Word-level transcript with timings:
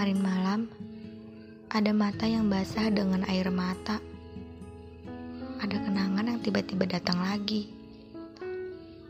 Kemarin 0.00 0.24
malam, 0.24 0.60
ada 1.68 1.92
mata 1.92 2.24
yang 2.24 2.48
basah 2.48 2.88
dengan 2.88 3.20
air 3.28 3.52
mata. 3.52 4.00
Ada 5.60 5.76
kenangan 5.76 6.24
yang 6.24 6.40
tiba-tiba 6.40 6.88
datang 6.88 7.20
lagi. 7.20 7.68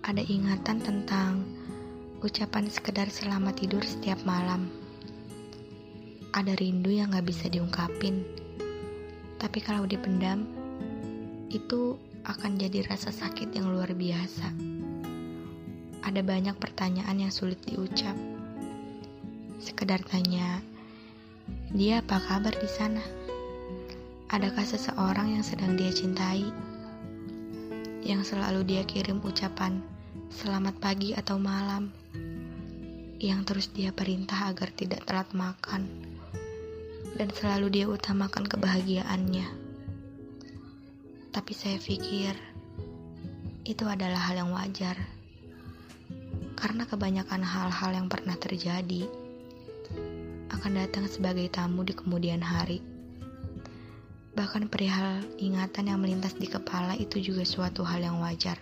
Ada 0.02 0.18
ingatan 0.18 0.82
tentang 0.82 1.46
ucapan 2.26 2.66
sekedar 2.66 3.06
selamat 3.06 3.62
tidur 3.62 3.86
setiap 3.86 4.18
malam. 4.26 4.66
Ada 6.34 6.58
rindu 6.58 6.90
yang 6.90 7.14
gak 7.14 7.22
bisa 7.22 7.46
diungkapin. 7.46 8.26
Tapi 9.38 9.58
kalau 9.62 9.86
dipendam, 9.86 10.42
itu 11.54 12.02
akan 12.26 12.58
jadi 12.58 12.82
rasa 12.90 13.14
sakit 13.14 13.54
yang 13.54 13.70
luar 13.70 13.94
biasa. 13.94 14.50
Ada 16.02 16.18
banyak 16.26 16.58
pertanyaan 16.58 17.14
yang 17.14 17.30
sulit 17.30 17.62
diucap. 17.62 18.18
Sekedar 19.62 20.02
tanya, 20.02 20.66
dia 21.70 22.02
apa 22.02 22.18
kabar 22.18 22.50
di 22.50 22.66
sana? 22.66 22.98
Adakah 24.30 24.66
seseorang 24.66 25.38
yang 25.38 25.44
sedang 25.46 25.78
dia 25.78 25.94
cintai? 25.94 26.50
Yang 28.02 28.34
selalu 28.34 28.66
dia 28.66 28.82
kirim 28.82 29.22
ucapan 29.22 29.78
selamat 30.34 30.82
pagi 30.82 31.14
atau 31.14 31.38
malam? 31.38 31.94
Yang 33.22 33.40
terus 33.46 33.66
dia 33.70 33.94
perintah 33.94 34.50
agar 34.50 34.74
tidak 34.74 35.06
telat 35.06 35.30
makan 35.30 35.86
dan 37.14 37.28
selalu 37.36 37.70
dia 37.70 37.86
utamakan 37.86 38.50
kebahagiaannya. 38.50 39.46
Tapi 41.30 41.52
saya 41.54 41.78
pikir 41.78 42.34
itu 43.62 43.84
adalah 43.86 44.26
hal 44.26 44.42
yang 44.42 44.50
wajar. 44.50 44.98
Karena 46.58 46.82
kebanyakan 46.84 47.46
hal-hal 47.46 47.90
yang 47.94 48.10
pernah 48.10 48.34
terjadi 48.34 49.06
akan 50.50 50.82
datang 50.82 51.06
sebagai 51.06 51.46
tamu 51.46 51.86
di 51.86 51.94
kemudian 51.94 52.42
hari. 52.42 52.82
Bahkan 54.34 54.66
perihal 54.66 55.22
ingatan 55.38 55.90
yang 55.90 56.02
melintas 56.02 56.34
di 56.34 56.50
kepala 56.50 56.98
itu 56.98 57.22
juga 57.22 57.46
suatu 57.46 57.86
hal 57.86 58.02
yang 58.02 58.18
wajar. 58.18 58.58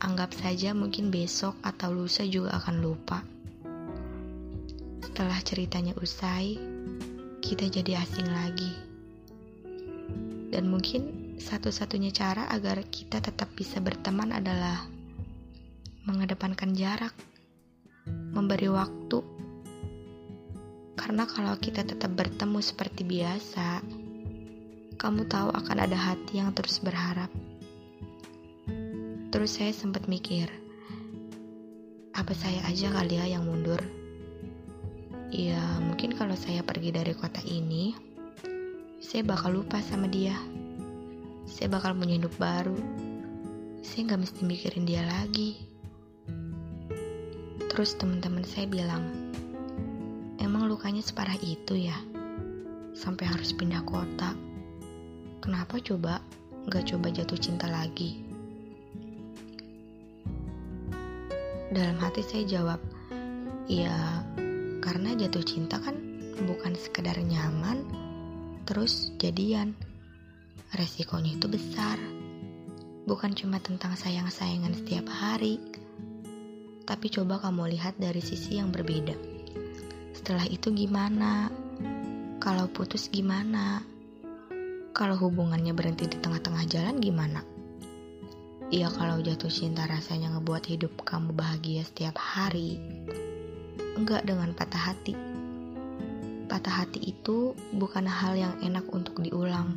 Anggap 0.00 0.32
saja 0.32 0.70
mungkin 0.72 1.10
besok 1.10 1.58
atau 1.60 1.90
lusa 1.90 2.22
juga 2.22 2.54
akan 2.56 2.76
lupa. 2.78 3.26
Setelah 5.02 5.38
ceritanya 5.42 5.92
usai, 5.98 6.56
kita 7.42 7.66
jadi 7.66 7.98
asing 7.98 8.28
lagi. 8.30 8.72
Dan 10.50 10.70
mungkin 10.70 11.34
satu-satunya 11.38 12.14
cara 12.14 12.46
agar 12.50 12.86
kita 12.86 13.18
tetap 13.18 13.50
bisa 13.58 13.82
berteman 13.82 14.30
adalah 14.30 14.86
mengedepankan 16.06 16.72
jarak, 16.72 17.12
memberi 18.08 18.70
waktu 18.72 19.40
karena 21.10 21.26
kalau 21.26 21.58
kita 21.58 21.82
tetap 21.82 22.14
bertemu 22.14 22.62
seperti 22.62 23.02
biasa, 23.02 23.82
kamu 24.94 25.26
tahu 25.26 25.50
akan 25.50 25.82
ada 25.82 25.98
hati 25.98 26.38
yang 26.38 26.54
terus 26.54 26.78
berharap. 26.78 27.26
Terus 29.34 29.58
saya 29.58 29.74
sempat 29.74 30.06
mikir, 30.06 30.46
apa 32.14 32.30
saya 32.30 32.62
aja 32.62 32.94
kali 32.94 33.18
ya 33.18 33.26
yang 33.26 33.42
mundur? 33.42 33.82
Ya 35.34 35.58
mungkin 35.82 36.14
kalau 36.14 36.38
saya 36.38 36.62
pergi 36.62 36.94
dari 36.94 37.10
kota 37.18 37.42
ini, 37.42 37.90
saya 39.02 39.26
bakal 39.26 39.66
lupa 39.66 39.82
sama 39.82 40.06
dia. 40.06 40.38
Saya 41.50 41.74
bakal 41.74 41.98
punya 41.98 42.22
hidup 42.22 42.38
baru. 42.38 42.78
Saya 43.82 44.14
nggak 44.14 44.30
mesti 44.30 44.40
mikirin 44.46 44.86
dia 44.86 45.02
lagi. 45.02 45.58
Terus 47.66 47.98
teman-teman 47.98 48.46
saya 48.46 48.70
bilang, 48.70 49.10
Emang 50.40 50.64
lukanya 50.72 51.04
separah 51.04 51.36
itu 51.44 51.76
ya? 51.76 52.00
Sampai 52.96 53.28
harus 53.28 53.52
pindah 53.52 53.84
kota. 53.84 54.32
Kenapa 55.44 55.76
coba 55.84 56.24
gak 56.64 56.88
coba 56.88 57.12
jatuh 57.12 57.36
cinta 57.36 57.68
lagi? 57.68 58.24
Dalam 61.68 62.00
hati 62.00 62.24
saya 62.24 62.48
jawab, 62.48 62.80
ya 63.68 64.24
karena 64.80 65.12
jatuh 65.12 65.44
cinta 65.44 65.76
kan 65.76 66.00
bukan 66.48 66.72
sekedar 66.72 67.20
nyaman, 67.20 67.84
terus 68.64 69.12
jadian. 69.20 69.76
Resikonya 70.72 71.36
itu 71.36 71.52
besar. 71.52 72.00
Bukan 73.04 73.36
cuma 73.36 73.60
tentang 73.60 73.92
sayang-sayangan 73.92 74.72
setiap 74.72 75.04
hari, 75.12 75.60
tapi 76.88 77.12
coba 77.12 77.44
kamu 77.44 77.76
lihat 77.76 78.00
dari 78.00 78.24
sisi 78.24 78.56
yang 78.56 78.72
berbeda 78.72 79.39
setelah 80.30 80.46
itu 80.46 80.70
gimana? 80.70 81.50
Kalau 82.38 82.70
putus 82.70 83.10
gimana? 83.10 83.82
Kalau 84.94 85.18
hubungannya 85.18 85.74
berhenti 85.74 86.06
di 86.06 86.22
tengah-tengah 86.22 86.70
jalan 86.70 87.02
gimana? 87.02 87.42
Ya 88.70 88.94
kalau 88.94 89.18
jatuh 89.18 89.50
cinta 89.50 89.90
rasanya 89.90 90.30
ngebuat 90.38 90.70
hidup 90.70 91.02
kamu 91.02 91.34
bahagia 91.34 91.82
setiap 91.82 92.14
hari. 92.14 92.78
Enggak 93.98 94.22
dengan 94.22 94.54
patah 94.54 94.94
hati. 94.94 95.18
Patah 96.46 96.86
hati 96.86 97.10
itu 97.10 97.58
bukan 97.74 98.06
hal 98.06 98.38
yang 98.38 98.54
enak 98.62 98.86
untuk 98.86 99.18
diulang. 99.18 99.74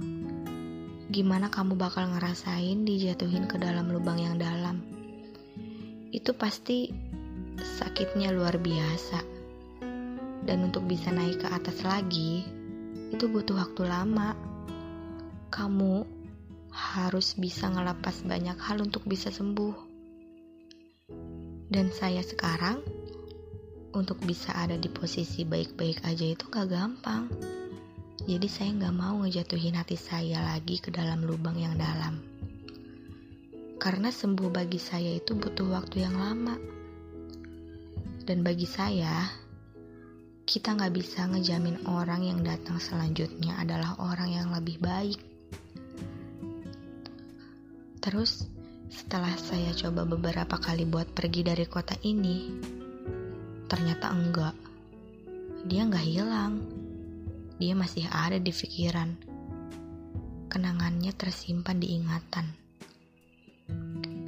Gimana 1.10 1.50
kamu 1.50 1.82
bakal 1.82 2.14
ngerasain 2.14 2.86
dijatuhin 2.86 3.50
ke 3.50 3.58
dalam 3.58 3.90
lubang 3.90 4.22
yang 4.22 4.38
dalam? 4.38 4.86
Itu 6.14 6.38
pasti 6.38 6.94
sakitnya 7.58 8.30
luar 8.30 8.62
biasa 8.62 9.33
dan 10.44 10.68
untuk 10.68 10.84
bisa 10.84 11.12
naik 11.12 11.44
ke 11.44 11.48
atas 11.48 11.84
lagi, 11.88 12.44
itu 13.12 13.26
butuh 13.32 13.56
waktu 13.56 13.88
lama. 13.88 14.36
Kamu 15.54 16.04
harus 16.74 17.38
bisa 17.38 17.70
ngelepas 17.70 18.26
banyak 18.26 18.58
hal 18.58 18.82
untuk 18.82 19.06
bisa 19.06 19.30
sembuh. 19.30 19.76
Dan 21.70 21.94
saya 21.94 22.22
sekarang, 22.26 22.82
untuk 23.94 24.18
bisa 24.26 24.52
ada 24.58 24.74
di 24.74 24.90
posisi 24.90 25.46
baik-baik 25.46 26.02
aja 26.04 26.26
itu 26.26 26.50
gak 26.50 26.68
gampang. 26.70 27.30
Jadi 28.26 28.48
saya 28.50 28.74
gak 28.74 28.96
mau 28.98 29.22
ngejatuhin 29.22 29.78
hati 29.78 29.96
saya 29.96 30.42
lagi 30.42 30.82
ke 30.82 30.90
dalam 30.90 31.22
lubang 31.22 31.56
yang 31.62 31.78
dalam. 31.78 32.18
Karena 33.78 34.10
sembuh 34.10 34.50
bagi 34.50 34.82
saya 34.82 35.14
itu 35.14 35.38
butuh 35.38 35.70
waktu 35.70 36.02
yang 36.02 36.18
lama. 36.18 36.58
Dan 38.24 38.42
bagi 38.42 38.66
saya, 38.66 39.43
kita 40.44 40.76
nggak 40.76 40.92
bisa 40.92 41.24
ngejamin 41.32 41.88
orang 41.88 42.28
yang 42.28 42.40
datang 42.44 42.76
selanjutnya 42.76 43.56
adalah 43.64 43.96
orang 44.04 44.28
yang 44.28 44.52
lebih 44.52 44.76
baik. 44.84 45.20
Terus, 48.04 48.44
setelah 48.92 49.32
saya 49.40 49.72
coba 49.72 50.04
beberapa 50.04 50.60
kali 50.60 50.84
buat 50.84 51.08
pergi 51.16 51.48
dari 51.48 51.64
kota 51.64 51.96
ini, 52.04 52.52
ternyata 53.72 54.12
enggak. 54.12 54.56
Dia 55.64 55.88
nggak 55.88 56.08
hilang. 56.12 56.54
Dia 57.56 57.72
masih 57.80 58.04
ada 58.12 58.36
di 58.36 58.52
pikiran. 58.52 59.16
Kenangannya 60.52 61.16
tersimpan 61.16 61.80
di 61.80 61.96
ingatan. 61.96 62.46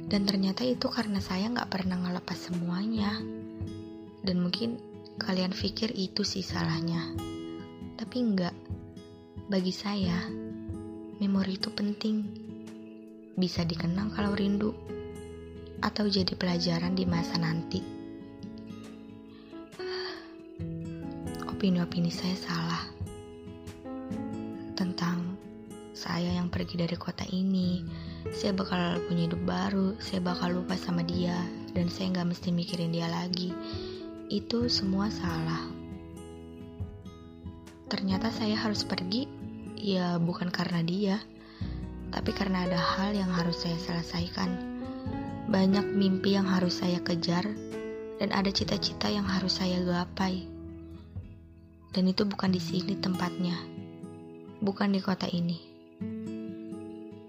Dan 0.08 0.24
ternyata 0.24 0.64
itu 0.64 0.88
karena 0.88 1.20
saya 1.20 1.52
nggak 1.52 1.68
pernah 1.68 2.00
ngelepas 2.00 2.48
semuanya. 2.48 3.20
Dan 4.24 4.40
mungkin 4.40 4.95
Kalian 5.16 5.56
pikir 5.56 5.96
itu 5.96 6.28
sih 6.28 6.44
salahnya. 6.44 7.16
Tapi 7.96 8.16
enggak. 8.20 8.52
Bagi 9.48 9.72
saya, 9.72 10.28
memori 11.16 11.56
itu 11.56 11.72
penting. 11.72 12.16
Bisa 13.32 13.64
dikenang 13.64 14.12
kalau 14.12 14.36
rindu. 14.36 14.76
Atau 15.80 16.12
jadi 16.12 16.36
pelajaran 16.36 16.92
di 16.92 17.08
masa 17.08 17.40
nanti. 17.40 17.80
Opini-opini 21.48 22.12
saya 22.12 22.36
salah. 22.36 22.84
Tentang 24.76 25.32
saya 25.96 26.36
yang 26.36 26.52
pergi 26.52 26.76
dari 26.76 26.96
kota 27.00 27.24
ini, 27.32 27.80
saya 28.36 28.52
bakal 28.52 29.00
punya 29.08 29.32
hidup 29.32 29.40
baru, 29.48 29.96
saya 29.96 30.20
bakal 30.20 30.60
lupa 30.60 30.76
sama 30.76 31.00
dia, 31.00 31.40
dan 31.72 31.88
saya 31.88 32.12
nggak 32.12 32.36
mesti 32.36 32.52
mikirin 32.52 32.92
dia 32.92 33.08
lagi 33.08 33.56
itu 34.26 34.66
semua 34.66 35.06
salah. 35.10 35.70
Ternyata 37.86 38.34
saya 38.34 38.58
harus 38.58 38.82
pergi, 38.82 39.30
ya 39.78 40.18
bukan 40.18 40.50
karena 40.50 40.82
dia, 40.82 41.16
tapi 42.10 42.34
karena 42.34 42.66
ada 42.66 42.78
hal 42.78 43.14
yang 43.14 43.30
harus 43.30 43.62
saya 43.62 43.78
selesaikan. 43.78 44.50
Banyak 45.46 45.94
mimpi 45.94 46.34
yang 46.34 46.50
harus 46.50 46.82
saya 46.82 46.98
kejar, 46.98 47.46
dan 48.18 48.34
ada 48.34 48.50
cita-cita 48.50 49.06
yang 49.06 49.22
harus 49.22 49.62
saya 49.62 49.78
gapai. 49.86 50.50
Dan 51.94 52.10
itu 52.10 52.26
bukan 52.26 52.50
di 52.50 52.58
sini 52.58 52.98
tempatnya, 52.98 53.54
bukan 54.58 54.90
di 54.90 54.98
kota 54.98 55.30
ini. 55.30 55.62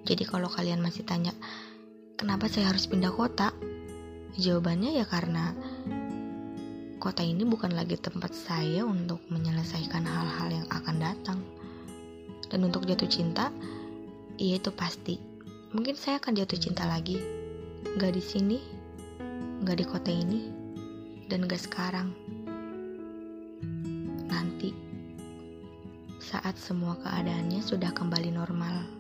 Jadi 0.08 0.24
kalau 0.26 0.50
kalian 0.50 0.82
masih 0.82 1.06
tanya, 1.06 1.36
kenapa 2.18 2.50
saya 2.50 2.74
harus 2.74 2.90
pindah 2.90 3.14
kota? 3.14 3.54
Jawabannya 4.40 4.98
ya 4.98 5.06
karena 5.06 5.54
kota 7.08 7.24
ini 7.24 7.48
bukan 7.48 7.72
lagi 7.72 7.96
tempat 7.96 8.36
saya 8.36 8.84
untuk 8.84 9.24
menyelesaikan 9.32 10.04
hal-hal 10.04 10.52
yang 10.52 10.68
akan 10.68 11.00
datang. 11.00 11.40
Dan 12.52 12.68
untuk 12.68 12.84
jatuh 12.84 13.08
cinta, 13.08 13.48
iya 14.36 14.60
itu 14.60 14.76
pasti. 14.76 15.16
Mungkin 15.72 15.96
saya 15.96 16.20
akan 16.20 16.36
jatuh 16.36 16.60
cinta 16.60 16.84
lagi. 16.84 17.16
Gak 17.96 18.12
di 18.12 18.20
sini, 18.20 18.60
gak 19.64 19.80
di 19.80 19.86
kota 19.88 20.12
ini, 20.12 20.52
dan 21.32 21.48
gak 21.48 21.64
sekarang. 21.64 22.12
Nanti, 24.28 24.76
saat 26.20 26.60
semua 26.60 27.00
keadaannya 27.00 27.64
sudah 27.64 27.96
kembali 27.96 28.36
normal. 28.36 28.97